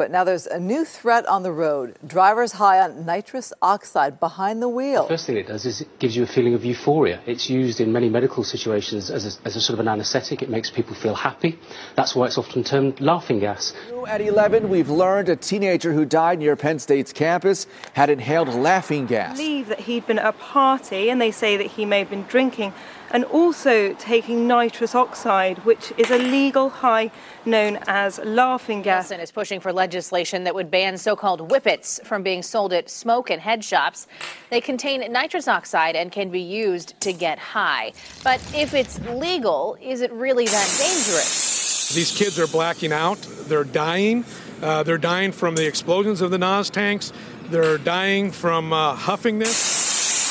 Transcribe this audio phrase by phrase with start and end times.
[0.00, 1.94] but now there's a new threat on the road.
[2.06, 5.02] Drivers high on nitrous oxide behind the wheel.
[5.02, 7.20] The first thing it does is it gives you a feeling of euphoria.
[7.26, 10.40] It's used in many medical situations as a, as a sort of an anaesthetic.
[10.40, 11.58] It makes people feel happy.
[11.96, 13.74] That's why it's often termed laughing gas.
[14.08, 19.04] At 11, we've learned a teenager who died near Penn State's campus had inhaled laughing
[19.04, 19.36] gas.
[19.36, 22.24] believe that he'd been at a party and they say that he may have been
[22.24, 22.72] drinking
[23.10, 27.10] and also taking nitrous oxide, which is a legal high
[27.44, 29.10] known as laughing gas.
[29.10, 32.88] Wilson is pushing for legislation that would ban so called whippets from being sold at
[32.88, 34.06] smoke and head shops.
[34.50, 37.92] They contain nitrous oxide and can be used to get high.
[38.22, 41.92] But if it's legal, is it really that dangerous?
[41.94, 43.18] These kids are blacking out.
[43.48, 44.24] They're dying.
[44.62, 47.12] Uh, they're dying from the explosions of the NOS tanks.
[47.44, 49.69] They're dying from uh, huffing this.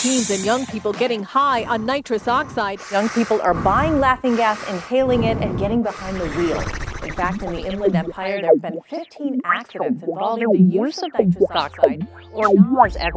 [0.02, 2.80] Teens and young people getting high on nitrous oxide.
[2.90, 6.62] Young people are buying laughing gas, inhaling it, and getting behind the wheel.
[7.04, 11.12] In fact, in the Inland Empire, there have been 15 accidents involving the use of
[11.20, 13.12] nitrous oxide or NOS at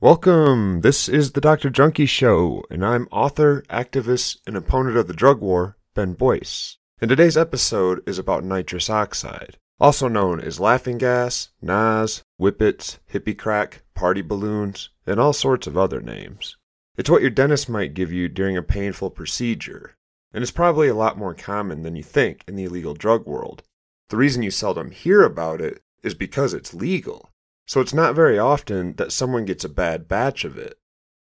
[0.00, 0.82] Welcome.
[0.82, 1.70] This is the Dr.
[1.70, 6.77] Junkie Show, and I'm author, activist, and opponent of the drug war, Ben Boyce.
[7.00, 13.38] And today's episode is about nitrous oxide, also known as laughing gas, NAS, whippets, hippie
[13.38, 16.56] crack, party balloons, and all sorts of other names.
[16.96, 19.94] It's what your dentist might give you during a painful procedure,
[20.32, 23.62] and it's probably a lot more common than you think in the illegal drug world.
[24.08, 27.30] The reason you seldom hear about it is because it's legal.
[27.64, 30.76] So it's not very often that someone gets a bad batch of it.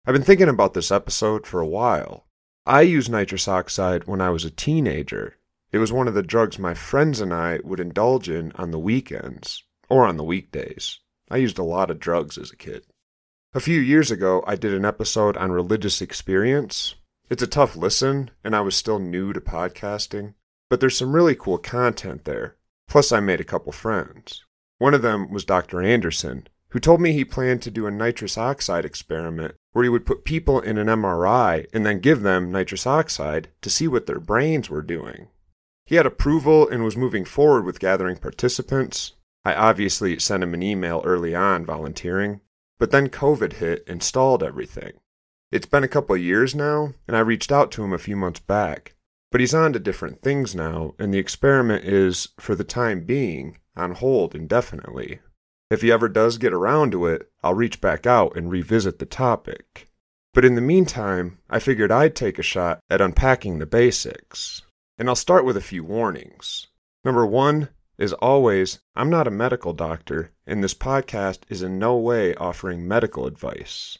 [0.07, 2.25] I've been thinking about this episode for a while.
[2.65, 5.35] I used nitrous oxide when I was a teenager.
[5.71, 8.79] It was one of the drugs my friends and I would indulge in on the
[8.79, 10.99] weekends or on the weekdays.
[11.29, 12.85] I used a lot of drugs as a kid.
[13.53, 16.95] A few years ago, I did an episode on religious experience.
[17.29, 20.33] It's a tough listen, and I was still new to podcasting,
[20.69, 22.55] but there's some really cool content there.
[22.87, 24.43] Plus, I made a couple friends.
[24.79, 25.81] One of them was Dr.
[25.81, 30.05] Anderson, who told me he planned to do a nitrous oxide experiment where he would
[30.05, 34.19] put people in an MRI and then give them nitrous oxide to see what their
[34.19, 35.27] brains were doing.
[35.89, 39.13] He had approval and was moving forward with gathering participants.
[39.43, 42.41] I obviously sent him an email early on volunteering,
[42.77, 44.99] but then COVID hit and stalled everything.
[45.51, 48.39] It's been a couple years now, and I reached out to him a few months
[48.39, 48.93] back,
[49.31, 53.57] but he's on to different things now, and the experiment is, for the time being,
[53.75, 55.21] on hold indefinitely.
[55.71, 59.07] If he ever does get around to it, I'll reach back out and revisit the
[59.07, 59.89] topic.
[60.35, 64.61] But in the meantime, I figured I'd take a shot at unpacking the basics.
[64.99, 66.67] And I'll start with a few warnings.
[67.05, 71.95] Number one, as always, I'm not a medical doctor, and this podcast is in no
[71.95, 73.97] way offering medical advice.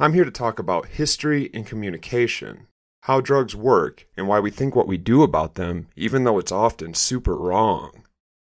[0.00, 2.66] I'm here to talk about history and communication,
[3.02, 6.50] how drugs work, and why we think what we do about them, even though it's
[6.50, 8.04] often super wrong.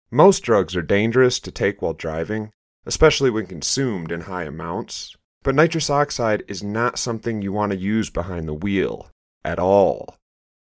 [0.09, 2.51] Most drugs are dangerous to take while driving,
[2.85, 7.77] especially when consumed in high amounts, but nitrous oxide is not something you want to
[7.77, 9.09] use behind the wheel
[9.43, 10.15] at all.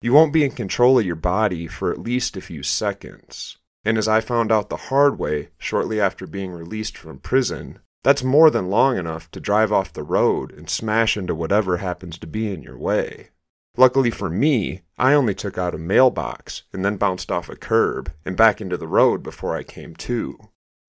[0.02, 3.58] You won't be in control of your body for at least a few seconds.
[3.84, 8.22] And as I found out the hard way shortly after being released from prison, that's
[8.22, 12.26] more than long enough to drive off the road and smash into whatever happens to
[12.26, 13.28] be in your way.
[13.76, 18.12] Luckily for me, I only took out a mailbox and then bounced off a curb
[18.24, 20.38] and back into the road before I came to.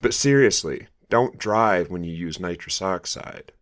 [0.00, 3.52] But seriously, don't drive when you use nitrous oxide.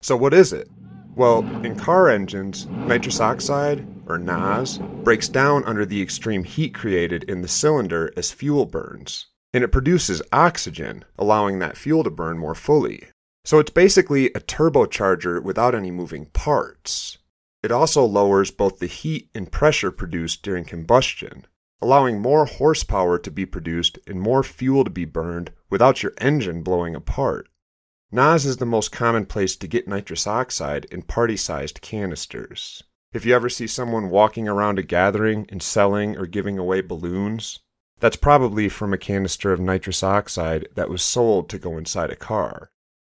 [0.00, 0.68] So, what is it?
[1.14, 7.24] Well, in car engines, nitrous oxide, or NOS, breaks down under the extreme heat created
[7.24, 12.38] in the cylinder as fuel burns, and it produces oxygen, allowing that fuel to burn
[12.38, 13.08] more fully.
[13.44, 17.18] So it's basically a turbocharger without any moving parts.
[17.62, 21.46] It also lowers both the heat and pressure produced during combustion,
[21.80, 26.62] allowing more horsepower to be produced and more fuel to be burned without your engine
[26.62, 27.48] blowing apart.
[28.12, 32.82] NOS is the most common place to get nitrous oxide in party sized canisters.
[33.12, 37.58] If you ever see someone walking around a gathering and selling or giving away balloons,
[37.98, 42.16] that's probably from a canister of nitrous oxide that was sold to go inside a
[42.16, 42.70] car.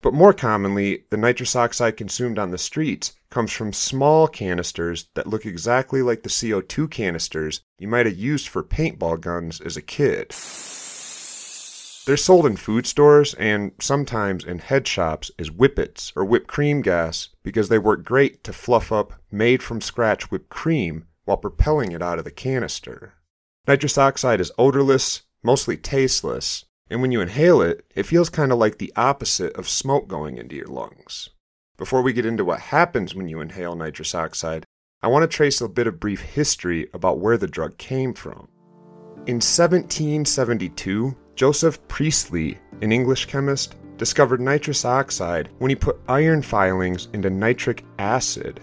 [0.01, 5.27] But more commonly, the nitrous oxide consumed on the streets comes from small canisters that
[5.27, 9.81] look exactly like the CO2 canisters you might have used for paintball guns as a
[9.81, 10.31] kid.
[12.05, 16.81] They're sold in food stores and sometimes in head shops as whippets or whipped cream
[16.81, 21.91] gas because they work great to fluff up made from scratch whipped cream while propelling
[21.91, 23.13] it out of the canister.
[23.67, 28.57] Nitrous oxide is odorless, mostly tasteless, and when you inhale it, it feels kind of
[28.57, 31.29] like the opposite of smoke going into your lungs.
[31.77, 34.65] Before we get into what happens when you inhale nitrous oxide,
[35.03, 38.49] I want to trace a bit of brief history about where the drug came from.
[39.27, 47.07] In 1772, Joseph Priestley, an English chemist, discovered nitrous oxide when he put iron filings
[47.13, 48.59] into nitric acid.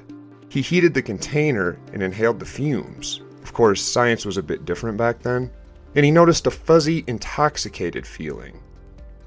[0.49, 3.21] He heated the container and inhaled the fumes.
[3.43, 5.51] Of course, science was a bit different back then,
[5.97, 8.61] and he noticed a fuzzy, intoxicated feeling.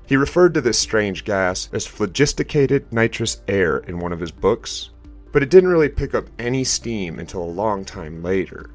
[0.07, 4.91] He referred to this strange gas as phlogisticated nitrous air in one of his books,
[5.33, 8.69] but it didn't really pick up any steam until a long time later.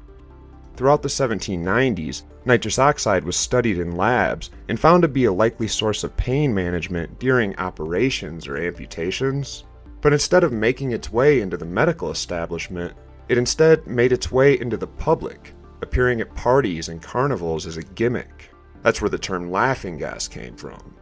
[0.77, 5.67] Throughout the 1790s, nitrous oxide was studied in labs and found to be a likely
[5.67, 9.63] source of pain management during operations or amputations.
[10.01, 12.93] But instead of making its way into the medical establishment,
[13.27, 17.81] it instead made its way into the public, appearing at parties and carnivals as a
[17.81, 18.51] gimmick.
[18.83, 20.95] That's where the term laughing gas came from.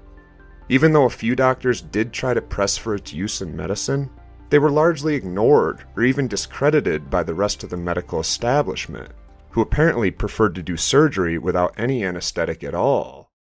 [0.70, 4.10] Even though a few doctors did try to press for its use in medicine,
[4.50, 9.12] they were largely ignored or even discredited by the rest of the medical establishment,
[9.56, 13.32] who apparently preferred to do surgery without any anesthetic at all.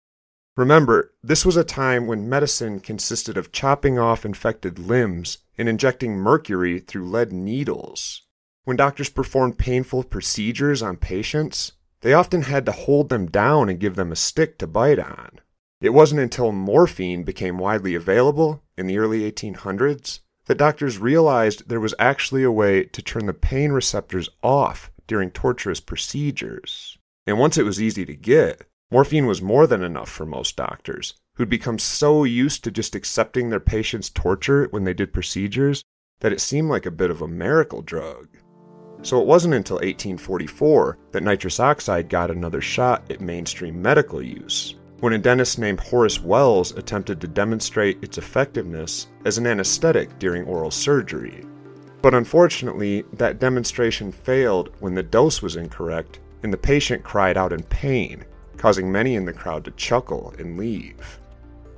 [0.55, 6.15] Remember, this was a time when medicine consisted of chopping off infected limbs and injecting
[6.15, 8.21] mercury through lead needles.
[8.63, 13.77] When doctors performed painful procedures on patients, they often had to hold them down and
[13.77, 15.41] give them a stick to bite on.
[15.81, 21.81] It wasn't until morphine became widely available in the early 1800s that doctors realized there
[21.81, 26.97] was actually a way to turn the pain receptors off during torturous procedures.
[27.27, 31.15] And once it was easy to get, morphine was more than enough for most doctors,
[31.35, 35.83] who'd become so used to just accepting their patients' torture when they did procedures
[36.19, 38.27] that it seemed like a bit of a miracle drug.
[39.01, 44.75] So it wasn't until 1844 that nitrous oxide got another shot at mainstream medical use,
[44.99, 50.45] when a dentist named Horace Wells attempted to demonstrate its effectiveness as an anesthetic during
[50.45, 51.45] oral surgery.
[52.05, 57.51] But unfortunately, that demonstration failed when the dose was incorrect and the patient cried out
[57.51, 58.23] in pain,
[58.57, 61.19] causing many in the crowd to chuckle and leave.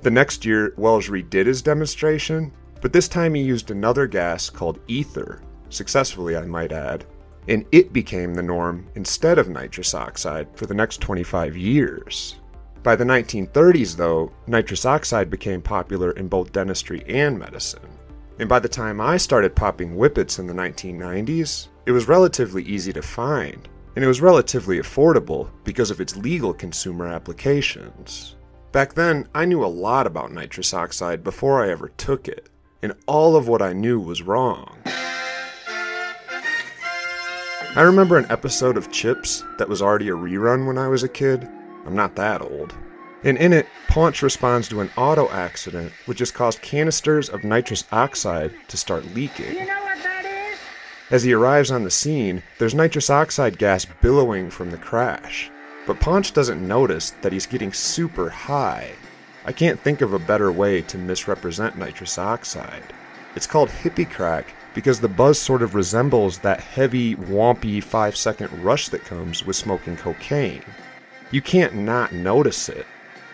[0.01, 2.51] The next year, Wells redid his demonstration,
[2.81, 7.05] but this time he used another gas called ether, successfully, I might add,
[7.47, 12.35] and it became the norm instead of nitrous oxide for the next 25 years.
[12.83, 17.96] By the 1930s, though, nitrous oxide became popular in both dentistry and medicine.
[18.39, 22.93] And by the time I started popping whippets in the 1990s, it was relatively easy
[22.93, 28.35] to find, and it was relatively affordable because of its legal consumer applications.
[28.71, 32.49] Back then, I knew a lot about nitrous oxide before I ever took it,
[32.83, 34.77] and all of what I knew was wrong.
[37.75, 41.09] I remember an episode of CHiPs that was already a rerun when I was a
[41.09, 41.47] kid.
[41.85, 42.75] I'm not that old.
[43.23, 47.83] And in it, Ponch responds to an auto accident which has caused canisters of nitrous
[47.91, 49.53] oxide to start leaking.
[49.53, 50.59] You know what that is?
[51.09, 55.49] As he arrives on the scene, there's nitrous oxide gas billowing from the crash.
[55.87, 58.91] But Ponch doesn't notice that he's getting super high.
[59.45, 62.93] I can't think of a better way to misrepresent nitrous oxide.
[63.35, 68.63] It's called hippie crack because the buzz sort of resembles that heavy, wompy 5 second
[68.63, 70.63] rush that comes with smoking cocaine.
[71.31, 72.85] You can't not notice it.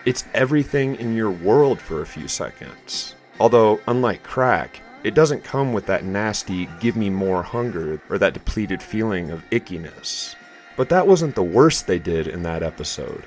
[0.04, 3.14] It's everything in your world for a few seconds.
[3.40, 8.34] Although, unlike crack, it doesn't come with that nasty give me more hunger or that
[8.34, 10.34] depleted feeling of ickiness.
[10.76, 13.24] But that wasn't the worst they did in that episode.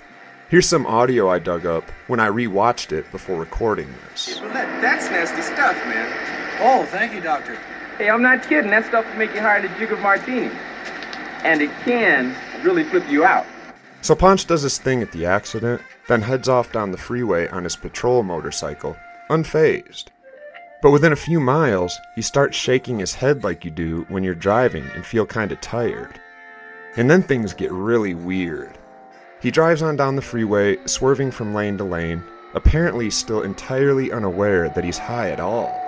[0.49, 4.37] Here's some audio I dug up when I rewatched it before recording this.
[4.37, 6.13] That, that's nasty stuff, man.
[6.61, 7.57] Oh, thank you, Doctor.
[7.97, 8.69] Hey, I'm not kidding.
[8.69, 10.55] That stuff will make you higher than a jig of martini.
[11.43, 13.47] And it can really flip you out.
[14.01, 17.63] So Ponch does his thing at the accident, then heads off down the freeway on
[17.63, 18.95] his patrol motorcycle,
[19.29, 20.05] unfazed.
[20.81, 24.35] But within a few miles, he starts shaking his head like you do when you're
[24.35, 26.19] driving and feel kinda tired.
[26.95, 28.77] And then things get really weird.
[29.41, 32.23] He drives on down the freeway, swerving from lane to lane,
[32.53, 35.86] apparently still entirely unaware that he's high at all.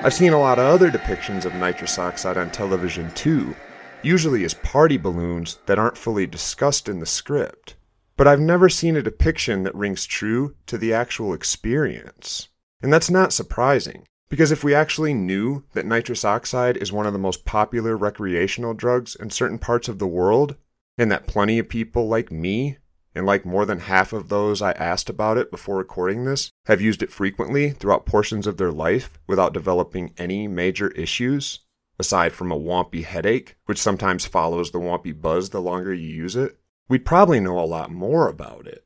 [0.00, 3.56] I've seen a lot of other depictions of nitrous oxide on television too,
[4.00, 7.74] usually as party balloons that aren't fully discussed in the script.
[8.16, 12.48] But I've never seen a depiction that rings true to the actual experience.
[12.80, 17.12] And that's not surprising, because if we actually knew that nitrous oxide is one of
[17.12, 20.54] the most popular recreational drugs in certain parts of the world,
[20.96, 22.78] and that plenty of people like me
[23.18, 26.80] and like more than half of those I asked about it before recording this, have
[26.80, 31.58] used it frequently throughout portions of their life without developing any major issues,
[31.98, 36.36] aside from a wompy headache, which sometimes follows the wompy buzz the longer you use
[36.36, 36.58] it,
[36.88, 38.84] we'd probably know a lot more about it.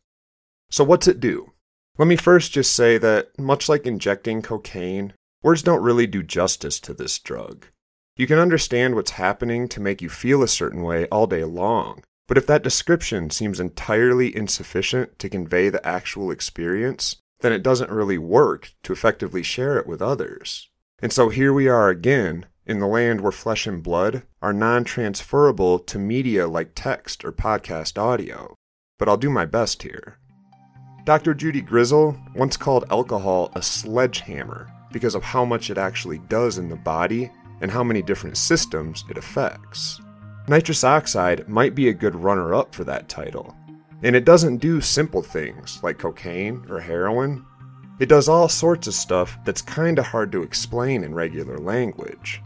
[0.70, 1.52] So, what's it do?
[1.98, 5.12] Let me first just say that, much like injecting cocaine,
[5.42, 7.66] words don't really do justice to this drug.
[8.16, 12.02] You can understand what's happening to make you feel a certain way all day long,
[12.28, 17.90] but if that description seems entirely insufficient to convey the actual experience, then it doesn't
[17.90, 20.70] really work to effectively share it with others.
[21.00, 24.84] And so here we are again, in the land where flesh and blood are non
[24.84, 28.54] transferable to media like text or podcast audio.
[28.98, 30.18] But I'll do my best here.
[31.04, 31.34] Dr.
[31.34, 36.68] Judy Grisel once called alcohol a sledgehammer because of how much it actually does in
[36.68, 40.00] the body and how many different systems it affects.
[40.48, 43.56] Nitrous oxide might be a good runner up for that title.
[44.02, 47.44] And it doesn't do simple things like cocaine or heroin.
[48.00, 52.42] It does all sorts of stuff that's kinda hard to explain in regular language.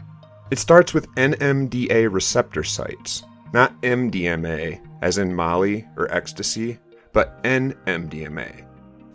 [0.51, 3.23] It starts with NMDA receptor sites,
[3.53, 6.79] not MDMA, as in Molly or ecstasy,
[7.11, 8.63] but NMDA,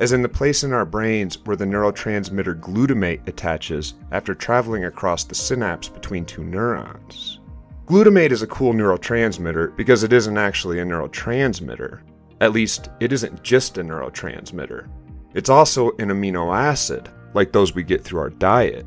[0.01, 5.23] as in the place in our brains where the neurotransmitter glutamate attaches after traveling across
[5.23, 7.39] the synapse between two neurons.
[7.87, 12.03] Glutamate is a cool neurotransmitter because it isn't actually a neurotransmitter.
[12.41, 14.89] At least, it isn't just a neurotransmitter.
[15.35, 18.87] It's also an amino acid, like those we get through our diet.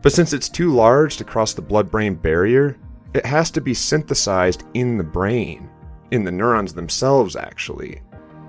[0.00, 2.78] But since it's too large to cross the blood brain barrier,
[3.12, 5.68] it has to be synthesized in the brain,
[6.10, 8.00] in the neurons themselves, actually.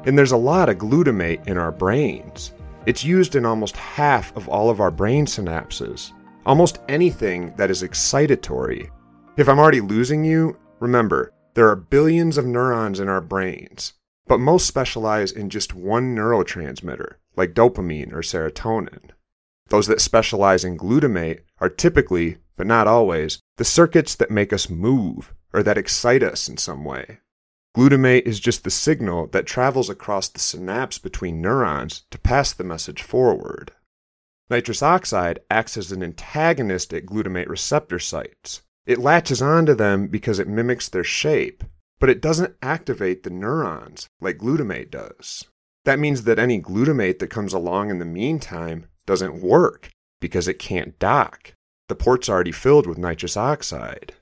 [0.06, 2.54] And there's a lot of glutamate in our brains.
[2.86, 6.14] It's used in almost half of all of our brain synapses,
[6.46, 8.90] almost anything that is excitatory.
[9.42, 13.94] If I'm already losing you, remember, there are billions of neurons in our brains,
[14.28, 19.10] but most specialize in just one neurotransmitter, like dopamine or serotonin.
[19.70, 24.70] Those that specialize in glutamate are typically, but not always, the circuits that make us
[24.70, 27.18] move or that excite us in some way.
[27.76, 32.64] Glutamate is just the signal that travels across the synapse between neurons to pass the
[32.64, 33.72] message forward.
[34.52, 38.62] Nitrous oxide acts as an antagonist at glutamate receptor sites.
[38.86, 41.64] It latches onto them because it mimics their shape,
[42.00, 45.46] but it doesn't activate the neurons like glutamate does.
[45.86, 50.60] That means that any glutamate that comes along in the meantime doesn't work because it
[50.60, 51.54] can't dock.
[51.90, 54.14] The port's already filled with nitrous oxide.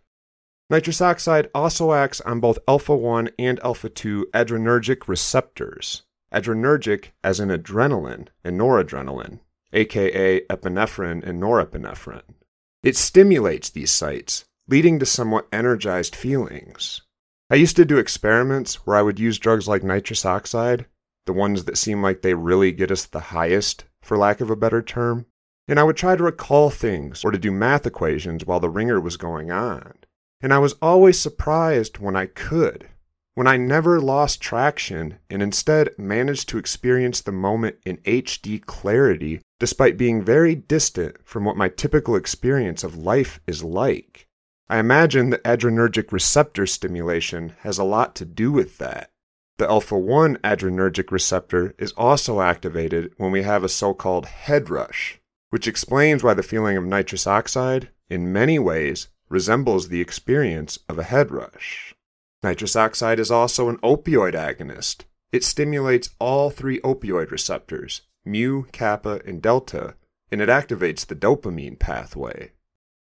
[0.70, 6.04] Nitrous oxide also acts on both alpha 1 and alpha 2 adrenergic receptors.
[6.34, 9.40] Adrenergic as in adrenaline and noradrenaline,
[9.74, 12.36] aka epinephrine and norepinephrine.
[12.84, 17.02] It stimulates these sites, leading to somewhat energized feelings.
[17.50, 20.86] I used to do experiments where I would use drugs like nitrous oxide,
[21.26, 24.56] the ones that seem like they really get us the highest, for lack of a
[24.56, 25.26] better term,
[25.68, 29.00] and I would try to recall things or to do math equations while the ringer
[29.00, 29.94] was going on.
[30.42, 32.90] And I was always surprised when I could,
[33.36, 39.42] when I never lost traction and instead managed to experience the moment in HD clarity
[39.60, 44.29] despite being very distant from what my typical experience of life is like.
[44.70, 49.10] I imagine that adrenergic receptor stimulation has a lot to do with that.
[49.58, 54.70] The alpha 1 adrenergic receptor is also activated when we have a so called head
[54.70, 60.78] rush, which explains why the feeling of nitrous oxide, in many ways, resembles the experience
[60.88, 61.96] of a head rush.
[62.44, 65.06] Nitrous oxide is also an opioid agonist.
[65.32, 69.96] It stimulates all three opioid receptors, mu, kappa, and delta,
[70.32, 72.52] and it activates the dopamine pathway.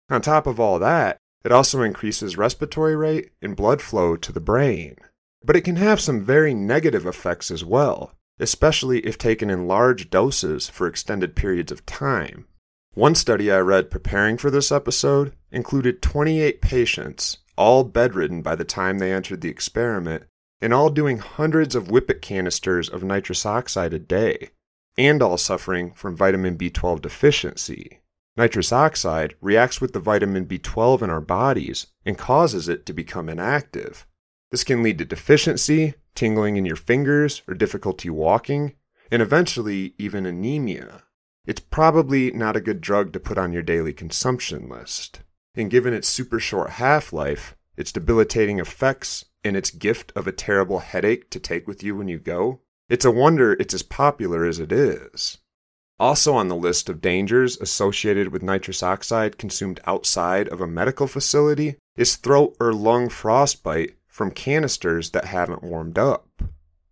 [0.10, 4.40] On top of all that, it also increases respiratory rate and blood flow to the
[4.40, 4.96] brain.
[5.44, 10.10] But it can have some very negative effects as well, especially if taken in large
[10.10, 12.46] doses for extended periods of time.
[12.94, 18.66] One study I read preparing for this episode included 28 patients, all bedridden by the
[18.66, 20.24] time they entered the experiment,
[20.62, 24.50] and all doing hundreds of whippet canisters of nitrous oxide a day,
[24.98, 27.99] and all suffering from vitamin B12 deficiency.
[28.40, 33.28] Nitrous oxide reacts with the vitamin B12 in our bodies and causes it to become
[33.28, 34.08] inactive.
[34.50, 38.76] This can lead to deficiency, tingling in your fingers, or difficulty walking,
[39.12, 41.04] and eventually even anemia.
[41.46, 45.20] It's probably not a good drug to put on your daily consumption list.
[45.54, 50.32] And given its super short half life, its debilitating effects, and its gift of a
[50.32, 54.46] terrible headache to take with you when you go, it's a wonder it's as popular
[54.46, 55.40] as it is.
[56.00, 61.08] Also on the list of dangers associated with nitrous oxide consumed outside of a medical
[61.08, 66.28] facility is throat or lung frostbite from canisters that haven't warmed up.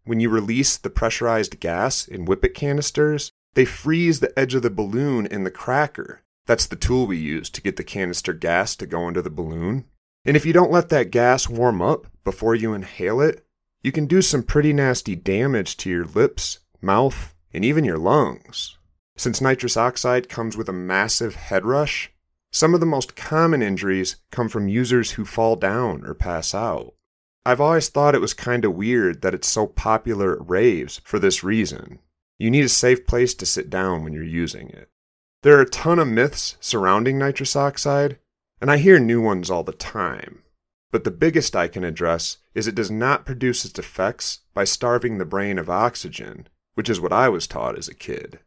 [0.03, 4.69] When you release the pressurized gas in whippet canisters, they freeze the edge of the
[4.69, 8.85] balloon in the cracker, That's the tool we use to get the canister gas to
[8.85, 9.83] go into the balloon.
[10.23, 13.45] And if you don't let that gas warm up before you inhale it,
[13.83, 18.76] you can do some pretty nasty damage to your lips, mouth, and even your lungs.
[19.17, 22.11] Since nitrous oxide comes with a massive head rush,
[22.51, 26.93] some of the most common injuries come from users who fall down or pass out.
[27.43, 31.17] I've always thought it was kind of weird that it's so popular at raves for
[31.17, 31.99] this reason.
[32.37, 34.89] You need a safe place to sit down when you're using it.
[35.43, 38.19] There are a ton of myths surrounding nitrous oxide,
[38.61, 40.43] and I hear new ones all the time.
[40.91, 45.17] But the biggest I can address is it does not produce its effects by starving
[45.17, 48.39] the brain of oxygen, which is what I was taught as a kid.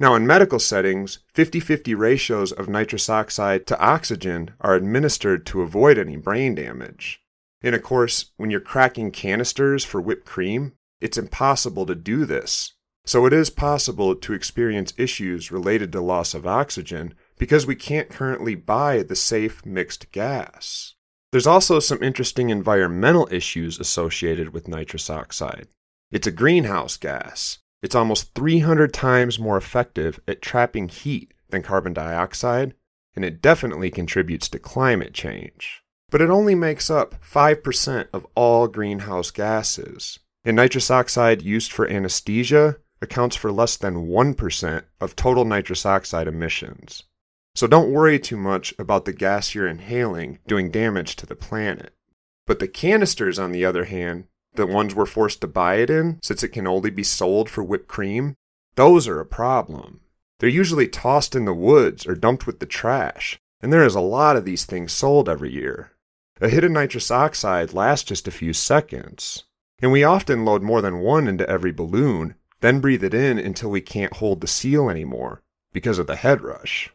[0.00, 5.62] Now, in medical settings, 50 50 ratios of nitrous oxide to oxygen are administered to
[5.62, 7.20] avoid any brain damage.
[7.62, 12.74] And of course, when you're cracking canisters for whipped cream, it's impossible to do this.
[13.04, 18.10] So it is possible to experience issues related to loss of oxygen because we can't
[18.10, 20.94] currently buy the safe mixed gas.
[21.32, 25.68] There's also some interesting environmental issues associated with nitrous oxide.
[26.10, 27.58] It's a greenhouse gas.
[27.82, 32.74] It's almost 300 times more effective at trapping heat than carbon dioxide,
[33.14, 35.82] and it definitely contributes to climate change.
[36.10, 40.18] But it only makes up 5% of all greenhouse gases.
[40.44, 46.26] And nitrous oxide used for anesthesia accounts for less than 1% of total nitrous oxide
[46.26, 47.04] emissions.
[47.54, 51.92] So don't worry too much about the gas you're inhaling doing damage to the planet.
[52.46, 56.18] But the canisters, on the other hand, the ones we're forced to buy it in,
[56.22, 58.34] since it can only be sold for whipped cream,
[58.74, 60.00] those are a problem.
[60.38, 64.00] They're usually tossed in the woods or dumped with the trash, and there is a
[64.00, 65.92] lot of these things sold every year.
[66.40, 69.44] A hit of nitrous oxide lasts just a few seconds,
[69.82, 73.70] and we often load more than one into every balloon, then breathe it in until
[73.70, 76.90] we can't hold the seal anymore because of the head rush.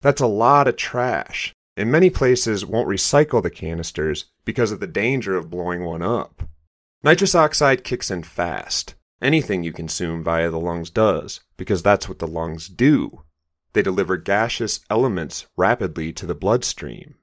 [0.00, 4.86] That's a lot of trash, and many places won't recycle the canisters because of the
[4.86, 6.42] danger of blowing one up.
[7.02, 8.94] Nitrous oxide kicks in fast.
[9.22, 13.22] Anything you consume via the lungs does, because that's what the lungs do.
[13.72, 17.16] They deliver gaseous elements rapidly to the bloodstream.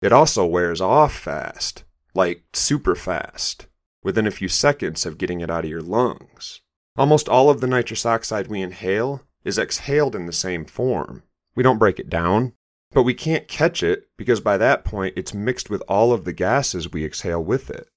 [0.00, 3.66] It also wears off fast, like super fast,
[4.02, 6.60] within a few seconds of getting it out of your lungs.
[6.96, 11.22] Almost all of the nitrous oxide we inhale is exhaled in the same form,
[11.58, 12.52] we don't break it down,
[12.92, 16.32] but we can't catch it because by that point it's mixed with all of the
[16.32, 17.88] gases we exhale with it.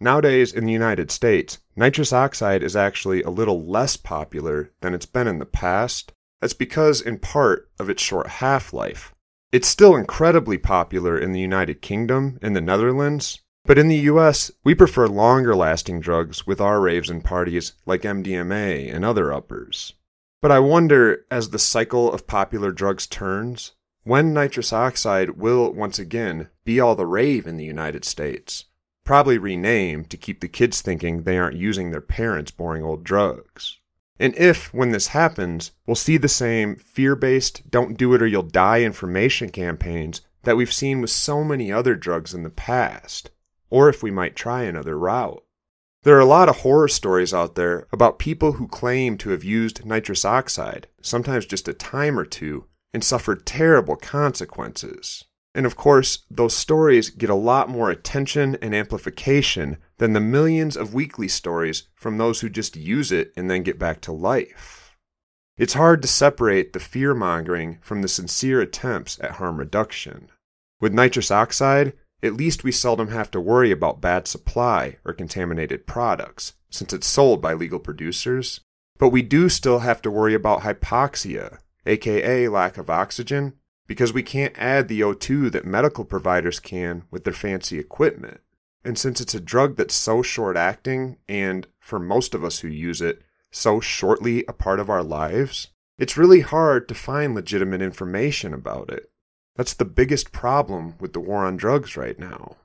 [0.00, 5.06] Nowadays, in the United States, nitrous oxide is actually a little less popular than it's
[5.06, 6.12] been in the past.
[6.40, 9.14] That's because, in part, of its short half life.
[9.52, 14.50] It's still incredibly popular in the United Kingdom and the Netherlands, but in the US,
[14.62, 19.94] we prefer longer lasting drugs with our raves and parties like MDMA and other uppers.
[20.42, 25.98] But I wonder, as the cycle of popular drugs turns, when nitrous oxide will once
[25.98, 28.66] again be all the rave in the United States.
[29.04, 33.78] Probably renamed to keep the kids thinking they aren't using their parents' boring old drugs.
[34.18, 38.26] And if, when this happens, we'll see the same fear based, don't do it or
[38.26, 43.30] you'll die information campaigns that we've seen with so many other drugs in the past,
[43.70, 45.42] or if we might try another route.
[46.04, 49.42] There are a lot of horror stories out there about people who claim to have
[49.42, 55.24] used nitrous oxide, sometimes just a time or two, and suffered terrible consequences.
[55.54, 60.76] And of course, those stories get a lot more attention and amplification than the millions
[60.76, 64.96] of weekly stories from those who just use it and then get back to life.
[65.56, 70.28] It's hard to separate the fear mongering from the sincere attempts at harm reduction.
[70.80, 71.92] With nitrous oxide,
[72.24, 77.06] at least we seldom have to worry about bad supply or contaminated products, since it's
[77.06, 78.60] sold by legal producers.
[78.98, 83.52] But we do still have to worry about hypoxia, aka lack of oxygen,
[83.86, 88.40] because we can't add the O2 that medical providers can with their fancy equipment.
[88.84, 92.68] And since it's a drug that's so short acting, and for most of us who
[92.68, 95.68] use it, so shortly a part of our lives,
[95.98, 99.10] it's really hard to find legitimate information about it.
[99.56, 102.56] That's the biggest problem with the war on drugs right now.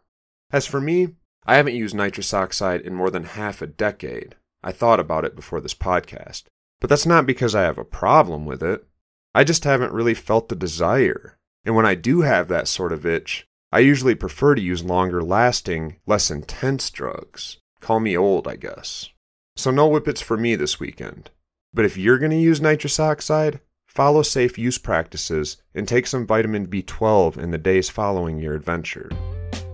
[0.51, 1.09] As for me,
[1.45, 4.35] I haven't used nitrous oxide in more than half a decade.
[4.63, 6.43] I thought about it before this podcast.
[6.81, 8.85] But that's not because I have a problem with it.
[9.33, 11.37] I just haven't really felt the desire.
[11.65, 15.21] And when I do have that sort of itch, I usually prefer to use longer
[15.21, 17.57] lasting, less intense drugs.
[17.79, 19.09] Call me old, I guess.
[19.55, 21.29] So no whippets for me this weekend.
[21.73, 26.27] But if you're going to use nitrous oxide, Follow safe use practices and take some
[26.27, 29.09] vitamin B12 in the days following your adventure.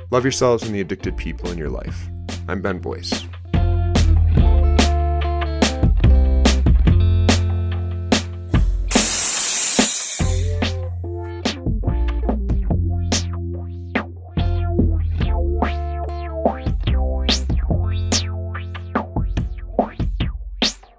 [0.10, 2.08] Love yourselves and the addicted people in your life.
[2.48, 3.26] I'm Ben Boyce.